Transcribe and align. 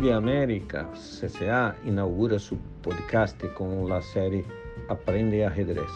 FIDE 0.00 0.14
América 0.14 0.88
CCA 0.94 1.76
inaugura 1.84 2.38
su 2.38 2.56
podcast 2.80 3.36
con 3.52 3.86
la 3.86 4.00
serie 4.00 4.46
Aprende 4.88 5.44
Ajedrez. 5.44 5.92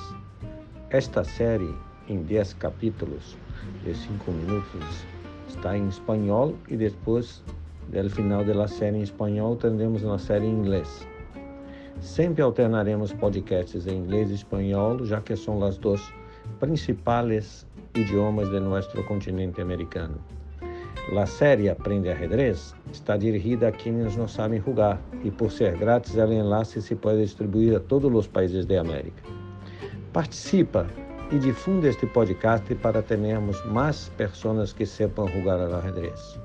Esta 0.90 1.24
serie, 1.24 1.70
en 2.08 2.26
10 2.26 2.54
capítulos 2.56 3.34
de 3.82 3.94
5 3.94 4.30
minutos, 4.30 4.84
está 5.48 5.74
en 5.74 5.88
español 5.88 6.54
y 6.68 6.76
después 6.76 7.42
del 7.90 8.10
final 8.10 8.46
de 8.46 8.54
la 8.54 8.68
serie 8.68 8.98
en 8.98 9.04
español 9.04 9.56
tendremos 9.56 10.02
una 10.02 10.18
serie 10.18 10.50
en 10.50 10.58
inglés. 10.58 11.08
Sempre 12.02 12.44
alternaremos 12.44 13.14
podcasts 13.14 13.86
em 13.86 13.96
inglês 13.96 14.30
e 14.30 14.34
espanhol, 14.34 15.02
já 15.06 15.22
que 15.22 15.34
são 15.34 15.64
as 15.64 15.78
duas 15.78 16.02
principais 16.60 17.66
idiomas 17.94 18.50
de 18.50 18.60
nosso 18.60 19.02
continente 19.04 19.62
americano. 19.62 20.20
A 21.12 21.26
série 21.26 21.70
Aprende 21.70 22.10
Ajedrez 22.10 22.74
está 22.92 23.16
dirigida 23.16 23.68
a 23.68 23.72
quienes 23.72 24.16
não 24.16 24.28
sabem 24.28 24.60
jogar 24.60 25.00
e, 25.22 25.30
por 25.30 25.50
ser 25.50 25.76
grátis, 25.78 26.14
o 26.16 26.32
enlace 26.32 26.82
se 26.82 26.94
pode 26.94 27.22
distribuir 27.22 27.76
a 27.76 27.80
todos 27.80 28.12
os 28.12 28.26
países 28.26 28.66
da 28.66 28.80
América. 28.80 29.22
Participa 30.12 30.86
e 31.30 31.38
difunde 31.38 31.88
este 31.88 32.06
podcast 32.06 32.74
para 32.76 33.00
termos 33.00 33.64
mais 33.66 34.10
pessoas 34.16 34.72
que 34.72 34.84
sepam 34.84 35.28
jogar 35.28 35.60
ao 35.60 35.76
ajedrez. 35.76 36.38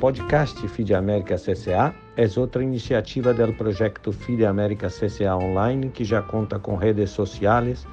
podcast 0.00 0.68
FIDE 0.68 0.94
América 0.94 1.36
CCA 1.36 1.92
é 2.16 2.40
outra 2.40 2.62
iniciativa 2.62 3.34
do 3.34 3.52
projeto 3.52 4.10
FIDE 4.10 4.46
América 4.46 4.88
CCA 4.88 5.36
Online, 5.36 5.90
que 5.90 6.02
já 6.02 6.22
conta 6.22 6.58
com 6.58 6.74
redes 6.74 7.10
sociais, 7.10 7.86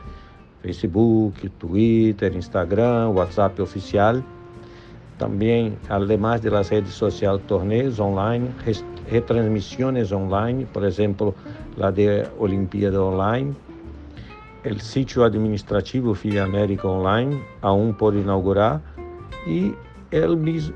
Facebook, 0.62 1.50
Twitter, 1.50 2.34
Instagram, 2.36 3.10
WhatsApp 3.10 3.62
oficial. 3.62 4.24
Também, 5.20 5.78
de 6.42 6.50
las 6.50 6.70
redes 6.70 6.94
sociais, 6.94 7.42
torneios 7.48 8.00
online, 8.00 8.50
retransmissões 9.10 10.12
online, 10.12 10.66
por 10.72 10.86
exemplo, 10.86 11.36
a 11.82 11.92
de 11.92 12.26
Olimpíada 12.40 13.02
Online, 13.04 13.54
o 14.66 14.80
sítio 14.80 15.24
administrativo 15.24 16.16
FIDE 16.16 16.40
América 16.40 16.88
Online, 16.88 17.44
aún 17.62 17.94
por 17.94 18.16
inaugurar, 18.16 18.82
e 19.46 19.76
el, 20.14 20.24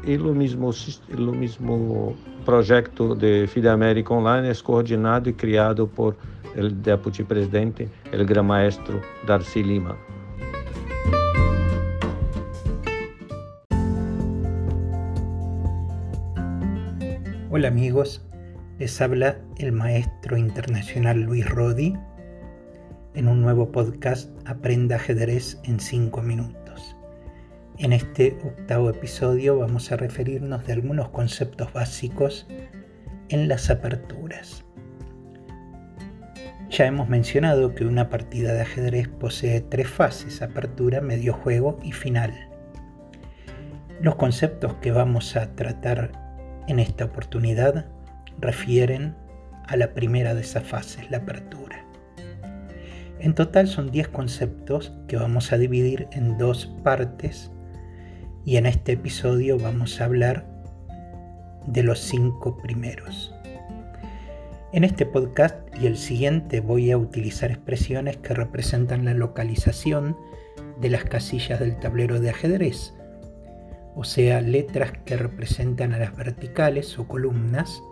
el, 0.03 0.23
mismo, 0.33 0.71
el 1.09 1.27
mismo 1.37 2.15
projeto 2.43 3.13
de 3.13 3.47
FIDE 3.47 3.69
América 3.69 4.15
Online 4.15 4.49
é 4.49 4.55
coordenado 4.55 5.29
e 5.29 5.33
criado 5.33 5.87
por 5.87 6.17
o 6.57 6.69
deputy 6.71 7.23
presidente, 7.23 7.87
o 8.11 8.25
gran 8.25 8.43
maestro 8.43 8.99
Darcy 9.27 9.61
Lima. 9.61 9.95
Hola 17.51 17.67
amigos, 17.67 18.25
les 18.79 18.99
habla 18.99 19.37
el 19.57 19.71
maestro 19.71 20.35
internacional 20.35 21.21
Luis 21.21 21.47
Rodi 21.47 21.93
en 23.13 23.27
un 23.27 23.41
nuevo 23.41 23.71
podcast 23.71 24.31
Aprenda 24.47 24.95
ajedrez 24.95 25.59
en 25.63 25.79
5 25.79 26.21
minutos. 26.23 26.66
En 27.79 27.93
este 27.93 28.35
octavo 28.43 28.89
episodio 28.89 29.59
vamos 29.59 29.91
a 29.91 29.97
referirnos 29.97 30.65
de 30.65 30.73
algunos 30.73 31.09
conceptos 31.09 31.71
básicos 31.73 32.47
en 33.29 33.47
las 33.47 33.69
aperturas. 33.69 34.65
Ya 36.71 36.87
hemos 36.87 37.07
mencionado 37.07 37.75
que 37.75 37.85
una 37.85 38.09
partida 38.09 38.53
de 38.53 38.61
ajedrez 38.61 39.07
posee 39.07 39.61
tres 39.61 39.87
fases, 39.87 40.41
apertura, 40.41 41.01
medio 41.01 41.33
juego 41.33 41.79
y 41.83 41.91
final. 41.91 42.33
Los 44.01 44.15
conceptos 44.15 44.73
que 44.81 44.91
vamos 44.91 45.35
a 45.35 45.55
tratar 45.55 46.11
en 46.67 46.79
esta 46.79 47.05
oportunidad 47.05 47.85
refieren 48.39 49.15
a 49.67 49.77
la 49.77 49.93
primera 49.93 50.33
de 50.33 50.41
esas 50.41 50.63
fases, 50.63 51.11
la 51.11 51.17
apertura. 51.17 51.85
En 53.19 53.35
total 53.35 53.67
son 53.67 53.91
10 53.91 54.07
conceptos 54.07 54.93
que 55.07 55.17
vamos 55.17 55.53
a 55.53 55.59
dividir 55.59 56.07
en 56.11 56.39
dos 56.39 56.75
partes 56.83 57.51
y 58.47 58.55
en 58.55 58.65
este 58.65 58.93
episodio 58.93 59.59
vamos 59.59 59.99
a 59.99 60.05
hablar 60.05 60.45
de 61.65 61.83
los 61.83 61.99
cinco 61.99 62.57
primeros. 62.57 63.35
En 64.71 64.85
este 64.85 65.05
podcast 65.05 65.57
y 65.81 65.85
el 65.85 65.97
siguiente 65.97 66.61
voy 66.61 66.91
a 66.91 66.97
utilizar 66.97 67.51
expresiones 67.51 68.15
que 68.15 68.33
representan 68.33 69.03
la 69.03 69.13
localización 69.13 70.15
de 70.79 70.89
las 70.89 71.03
casillas 71.03 71.59
del 71.59 71.77
tablero 71.77 72.21
de 72.21 72.29
ajedrez, 72.29 72.93
o 73.95 74.05
sea, 74.05 74.39
letras 74.39 74.93
que 75.03 75.17
representan 75.17 75.91
a 75.93 75.97
las 75.97 76.15
verticales 76.15 76.97
o 76.97 77.05
columnas 77.05 77.83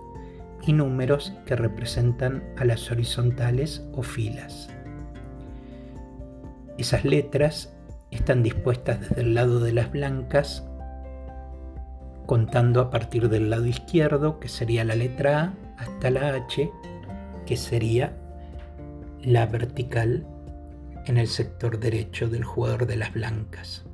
y 0.66 0.72
números 0.72 1.34
que 1.46 1.58
representan 1.58 2.42
a 2.56 2.64
las 2.64 2.90
horizontales 2.92 3.86
o 3.92 4.04
filas. 4.04 4.70
Esas 6.78 7.04
letras 7.04 7.75
están 8.12 8.44
dispuestas 8.44 9.02
desde 9.02 9.22
el 9.22 9.34
lado 9.34 9.60
de 9.60 9.74
las 9.74 9.92
blancas, 9.92 10.68
contando 12.26 12.82
a 12.82 12.90
partir 12.90 13.30
del 13.30 13.50
lado 13.50 13.66
izquierdo, 13.66 14.40
que 14.40 14.50
sería 14.50 14.84
la 14.84 14.96
letra 14.96 15.42
A, 15.42 15.54
hasta 15.78 16.10
la 16.10 16.34
H, 16.34 16.72
que 17.46 17.58
sería 17.58 18.18
la 19.22 19.46
vertical 19.46 20.26
en 21.06 21.18
el 21.18 21.28
sector 21.28 21.80
derecho 21.80 22.30
del 22.30 22.44
jugador 22.44 22.88
de 22.88 22.96
las 22.96 23.14
blancas. 23.14 23.86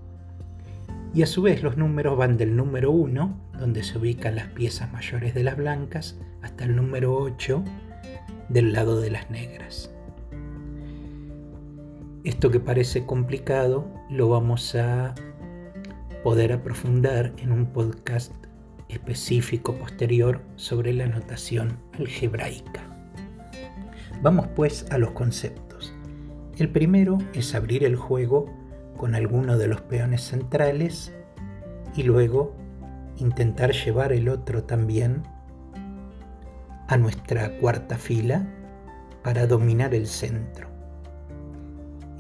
Y 1.13 1.23
a 1.23 1.25
su 1.25 1.41
vez 1.41 1.61
los 1.61 1.75
números 1.75 2.17
van 2.17 2.37
del 2.37 2.55
número 2.55 2.91
1, 2.91 3.51
donde 3.59 3.83
se 3.83 3.97
ubican 3.97 4.35
las 4.35 4.47
piezas 4.47 4.91
mayores 4.93 5.33
de 5.33 5.43
las 5.43 5.57
blancas, 5.57 6.17
hasta 6.41 6.63
el 6.63 6.75
número 6.75 7.15
8 7.15 7.63
del 8.47 8.71
lado 8.71 9.01
de 9.01 9.11
las 9.11 9.29
negras. 9.29 9.91
Esto 12.23 12.51
que 12.51 12.59
parece 12.59 13.07
complicado 13.07 13.91
lo 14.11 14.29
vamos 14.29 14.75
a 14.75 15.15
poder 16.23 16.53
aprofundar 16.53 17.33
en 17.37 17.51
un 17.51 17.65
podcast 17.65 18.31
específico 18.89 19.73
posterior 19.73 20.39
sobre 20.55 20.93
la 20.93 21.07
notación 21.07 21.79
algebraica. 21.97 22.83
Vamos 24.21 24.47
pues 24.55 24.85
a 24.91 24.99
los 24.99 25.11
conceptos. 25.11 25.95
El 26.59 26.69
primero 26.69 27.17
es 27.33 27.55
abrir 27.55 27.83
el 27.83 27.95
juego 27.95 28.45
con 28.97 29.15
alguno 29.15 29.57
de 29.57 29.67
los 29.67 29.81
peones 29.81 30.21
centrales 30.21 31.11
y 31.95 32.03
luego 32.03 32.55
intentar 33.17 33.71
llevar 33.71 34.13
el 34.13 34.29
otro 34.29 34.63
también 34.63 35.23
a 36.87 36.97
nuestra 36.97 37.57
cuarta 37.57 37.97
fila 37.97 38.47
para 39.23 39.47
dominar 39.47 39.95
el 39.95 40.05
centro. 40.05 40.70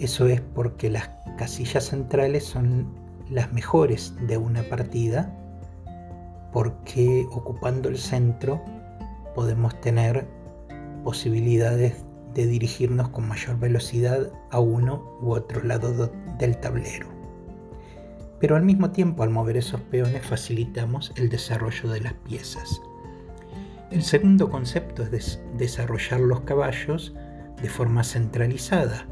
Eso 0.01 0.25
es 0.25 0.41
porque 0.41 0.89
las 0.89 1.11
casillas 1.37 1.89
centrales 1.89 2.43
son 2.43 2.87
las 3.29 3.53
mejores 3.53 4.15
de 4.25 4.35
una 4.35 4.63
partida 4.63 5.31
porque 6.51 7.27
ocupando 7.31 7.87
el 7.87 7.99
centro 7.99 8.59
podemos 9.35 9.79
tener 9.79 10.25
posibilidades 11.03 12.03
de 12.33 12.47
dirigirnos 12.47 13.09
con 13.09 13.27
mayor 13.27 13.59
velocidad 13.59 14.31
a 14.49 14.59
uno 14.59 15.19
u 15.21 15.33
otro 15.33 15.61
lado 15.61 16.11
del 16.39 16.57
tablero. 16.57 17.07
Pero 18.39 18.55
al 18.55 18.63
mismo 18.63 18.89
tiempo 18.89 19.21
al 19.21 19.29
mover 19.29 19.57
esos 19.57 19.81
peones 19.81 20.25
facilitamos 20.25 21.13
el 21.15 21.29
desarrollo 21.29 21.89
de 21.89 22.01
las 22.01 22.13
piezas. 22.13 22.81
El 23.91 24.01
segundo 24.01 24.49
concepto 24.49 25.03
es 25.03 25.39
desarrollar 25.59 26.21
los 26.21 26.39
caballos 26.41 27.13
de 27.61 27.69
forma 27.69 28.03
centralizada, 28.03 29.05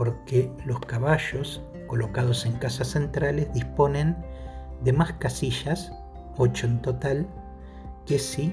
porque 0.00 0.50
los 0.64 0.80
caballos 0.80 1.60
colocados 1.86 2.46
en 2.46 2.54
casas 2.54 2.88
centrales 2.88 3.52
disponen 3.52 4.16
de 4.82 4.94
más 4.94 5.12
casillas, 5.18 5.92
8 6.38 6.66
en 6.68 6.80
total, 6.80 7.28
que 8.06 8.18
si 8.18 8.50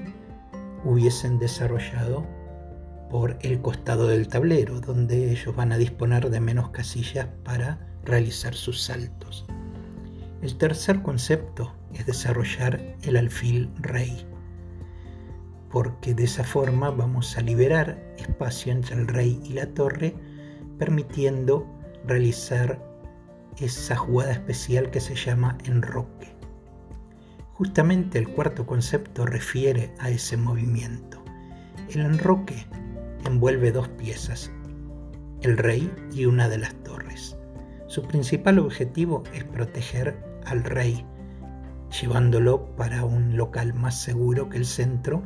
hubiesen 0.84 1.38
desarrollado 1.38 2.26
por 3.08 3.38
el 3.40 3.62
costado 3.62 4.08
del 4.08 4.28
tablero, 4.28 4.78
donde 4.82 5.30
ellos 5.30 5.56
van 5.56 5.72
a 5.72 5.78
disponer 5.78 6.28
de 6.28 6.38
menos 6.38 6.68
casillas 6.68 7.28
para 7.44 7.78
realizar 8.04 8.52
sus 8.52 8.82
saltos. 8.82 9.46
El 10.42 10.54
tercer 10.58 11.00
concepto 11.00 11.72
es 11.94 12.04
desarrollar 12.04 12.78
el 13.04 13.16
alfil 13.16 13.70
rey, 13.78 14.26
porque 15.70 16.12
de 16.12 16.24
esa 16.24 16.44
forma 16.44 16.90
vamos 16.90 17.38
a 17.38 17.40
liberar 17.40 17.98
espacio 18.18 18.70
entre 18.70 18.96
el 18.96 19.08
rey 19.08 19.40
y 19.44 19.54
la 19.54 19.64
torre 19.72 20.14
permitiendo 20.78 21.66
realizar 22.04 22.80
esa 23.58 23.96
jugada 23.96 24.32
especial 24.32 24.90
que 24.90 25.00
se 25.00 25.14
llama 25.14 25.58
enroque. 25.64 26.34
Justamente 27.54 28.18
el 28.18 28.28
cuarto 28.28 28.66
concepto 28.66 29.26
refiere 29.26 29.92
a 29.98 30.10
ese 30.10 30.36
movimiento. 30.36 31.22
El 31.90 32.02
enroque 32.02 32.66
envuelve 33.26 33.72
dos 33.72 33.88
piezas, 33.88 34.52
el 35.42 35.58
rey 35.58 35.92
y 36.12 36.26
una 36.26 36.48
de 36.48 36.58
las 36.58 36.74
torres. 36.84 37.36
Su 37.88 38.02
principal 38.02 38.58
objetivo 38.58 39.24
es 39.34 39.44
proteger 39.44 40.16
al 40.46 40.62
rey, 40.62 41.04
llevándolo 42.00 42.76
para 42.76 43.04
un 43.04 43.36
local 43.36 43.74
más 43.74 44.00
seguro 44.00 44.48
que 44.48 44.58
el 44.58 44.66
centro, 44.66 45.24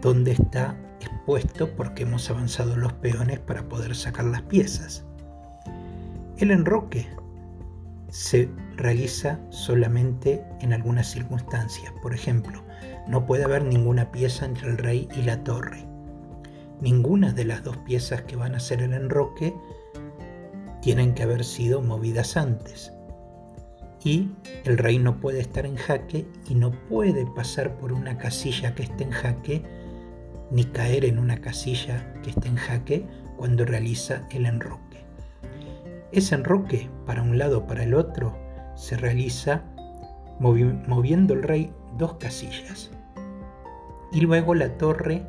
donde 0.00 0.32
está 0.32 0.76
expuesto 1.00 1.68
porque 1.76 2.02
hemos 2.02 2.30
avanzado 2.30 2.76
los 2.76 2.92
peones 2.94 3.38
para 3.38 3.68
poder 3.68 3.94
sacar 3.94 4.24
las 4.26 4.42
piezas. 4.42 5.04
El 6.38 6.50
enroque 6.50 7.08
se 8.10 8.48
realiza 8.76 9.38
solamente 9.50 10.44
en 10.60 10.72
algunas 10.72 11.10
circunstancias. 11.10 11.92
Por 12.02 12.14
ejemplo, 12.14 12.62
no 13.06 13.26
puede 13.26 13.44
haber 13.44 13.64
ninguna 13.64 14.10
pieza 14.10 14.46
entre 14.46 14.68
el 14.70 14.78
rey 14.78 15.08
y 15.16 15.22
la 15.22 15.42
torre. 15.44 15.84
Ninguna 16.80 17.32
de 17.32 17.44
las 17.44 17.64
dos 17.64 17.76
piezas 17.78 18.22
que 18.22 18.36
van 18.36 18.54
a 18.54 18.60
ser 18.60 18.82
el 18.82 18.94
enroque 18.94 19.54
tienen 20.80 21.14
que 21.14 21.24
haber 21.24 21.44
sido 21.44 21.82
movidas 21.82 22.36
antes. 22.36 22.92
Y 24.04 24.30
el 24.64 24.78
rey 24.78 24.98
no 24.98 25.20
puede 25.20 25.40
estar 25.40 25.66
en 25.66 25.76
jaque 25.76 26.26
y 26.48 26.54
no 26.54 26.70
puede 26.88 27.26
pasar 27.26 27.76
por 27.78 27.92
una 27.92 28.16
casilla 28.16 28.74
que 28.74 28.84
esté 28.84 29.04
en 29.04 29.10
jaque 29.10 29.64
ni 30.50 30.64
caer 30.64 31.04
en 31.04 31.18
una 31.18 31.40
casilla 31.40 32.12
que 32.22 32.30
esté 32.30 32.48
en 32.48 32.56
jaque 32.56 33.06
cuando 33.36 33.64
realiza 33.64 34.26
el 34.30 34.46
enroque. 34.46 35.04
Ese 36.12 36.34
enroque 36.34 36.90
para 37.06 37.22
un 37.22 37.38
lado 37.38 37.58
o 37.58 37.66
para 37.66 37.84
el 37.84 37.94
otro 37.94 38.36
se 38.74 38.96
realiza 38.96 39.62
moviendo 40.40 41.34
el 41.34 41.42
rey 41.42 41.72
dos 41.96 42.14
casillas. 42.14 42.90
Y 44.12 44.20
luego 44.20 44.54
la 44.54 44.78
torre 44.78 45.26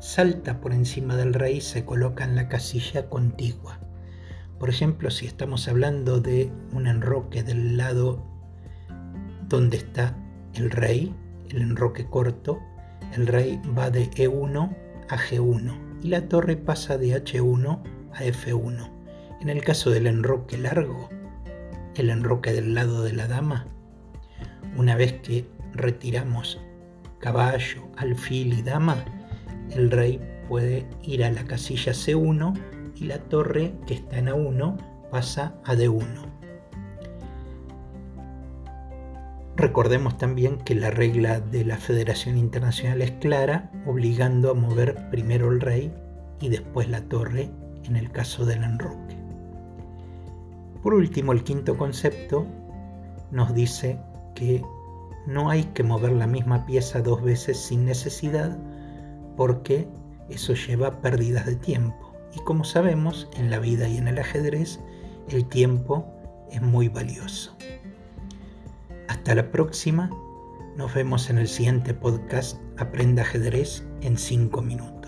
salta 0.00 0.60
por 0.60 0.72
encima 0.72 1.16
del 1.16 1.34
rey 1.34 1.58
y 1.58 1.60
se 1.60 1.84
coloca 1.84 2.24
en 2.24 2.36
la 2.36 2.48
casilla 2.48 3.08
contigua. 3.08 3.78
Por 4.58 4.68
ejemplo, 4.68 5.10
si 5.10 5.26
estamos 5.26 5.68
hablando 5.68 6.20
de 6.20 6.52
un 6.72 6.86
enroque 6.86 7.42
del 7.42 7.76
lado 7.76 8.22
donde 9.48 9.78
está 9.78 10.16
el 10.54 10.70
rey, 10.70 11.14
el 11.48 11.62
enroque 11.62 12.06
corto, 12.06 12.60
el 13.14 13.26
rey 13.26 13.60
va 13.76 13.90
de 13.90 14.10
E1 14.10 14.76
a 15.08 15.16
G1 15.16 16.00
y 16.02 16.08
la 16.08 16.28
torre 16.28 16.56
pasa 16.56 16.96
de 16.96 17.22
H1 17.22 17.82
a 18.12 18.24
F1. 18.24 18.90
En 19.40 19.48
el 19.48 19.62
caso 19.62 19.90
del 19.90 20.06
enroque 20.06 20.56
largo, 20.58 21.08
el 21.96 22.10
enroque 22.10 22.52
del 22.52 22.74
lado 22.74 23.02
de 23.02 23.12
la 23.12 23.26
dama, 23.26 23.66
una 24.76 24.96
vez 24.96 25.14
que 25.22 25.46
retiramos 25.72 26.60
caballo, 27.18 27.88
alfil 27.96 28.58
y 28.58 28.62
dama, 28.62 29.04
el 29.70 29.90
rey 29.90 30.20
puede 30.48 30.86
ir 31.02 31.24
a 31.24 31.30
la 31.30 31.44
casilla 31.44 31.92
C1 31.92 32.58
y 32.96 33.04
la 33.04 33.18
torre 33.18 33.74
que 33.86 33.94
está 33.94 34.18
en 34.18 34.26
A1 34.26 34.76
pasa 35.10 35.54
a 35.64 35.74
D1. 35.74 36.39
Recordemos 39.60 40.16
también 40.16 40.56
que 40.56 40.74
la 40.74 40.90
regla 40.90 41.38
de 41.38 41.66
la 41.66 41.76
Federación 41.76 42.38
Internacional 42.38 43.02
es 43.02 43.10
clara, 43.10 43.70
obligando 43.84 44.50
a 44.50 44.54
mover 44.54 45.10
primero 45.10 45.52
el 45.52 45.60
rey 45.60 45.92
y 46.40 46.48
después 46.48 46.88
la 46.88 47.02
torre 47.02 47.50
en 47.84 47.96
el 47.96 48.10
caso 48.10 48.46
del 48.46 48.64
enroque. 48.64 49.18
Por 50.82 50.94
último, 50.94 51.32
el 51.32 51.44
quinto 51.44 51.76
concepto 51.76 52.46
nos 53.32 53.52
dice 53.52 53.98
que 54.34 54.64
no 55.26 55.50
hay 55.50 55.64
que 55.64 55.82
mover 55.82 56.12
la 56.12 56.26
misma 56.26 56.64
pieza 56.64 57.02
dos 57.02 57.22
veces 57.22 57.58
sin 57.58 57.84
necesidad 57.84 58.56
porque 59.36 59.86
eso 60.30 60.54
lleva 60.54 61.02
pérdidas 61.02 61.44
de 61.44 61.56
tiempo. 61.56 62.14
Y 62.34 62.38
como 62.44 62.64
sabemos, 62.64 63.28
en 63.36 63.50
la 63.50 63.58
vida 63.58 63.86
y 63.88 63.98
en 63.98 64.08
el 64.08 64.20
ajedrez, 64.20 64.80
el 65.28 65.44
tiempo 65.44 66.06
es 66.50 66.62
muy 66.62 66.88
valioso. 66.88 67.54
Hasta 69.20 69.34
la 69.34 69.50
próxima. 69.50 70.08
Nos 70.78 70.94
vemos 70.94 71.28
en 71.28 71.36
el 71.36 71.46
siguiente 71.46 71.92
podcast 71.92 72.58
Aprenda 72.78 73.20
ajedrez 73.20 73.86
en 74.00 74.16
5 74.16 74.62
minutos. 74.62 74.99